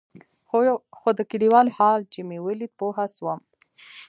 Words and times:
خو 0.97 1.09
د 1.17 1.19
كليوالو 1.31 1.75
حال 1.77 2.01
چې 2.13 2.19
مې 2.27 2.37
ولېد 2.45 2.71
پوه 2.79 3.03
سوم. 3.15 3.39